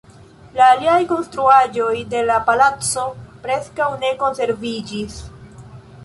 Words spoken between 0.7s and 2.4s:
aliaj konstruaĵoj de la